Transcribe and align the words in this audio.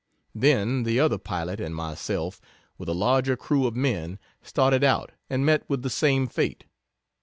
Then 0.33 0.81
the 0.81 0.99
other 0.99 1.19
pilot 1.19 1.59
and 1.61 1.75
myself, 1.75 2.41
with 2.79 2.89
a 2.89 2.93
larger 2.95 3.37
crew 3.37 3.67
of 3.67 3.75
men 3.75 4.17
started 4.41 4.83
out 4.83 5.11
and 5.29 5.45
met 5.45 5.61
with 5.69 5.83
the 5.83 5.91
same 5.91 6.25
fate. 6.25 6.63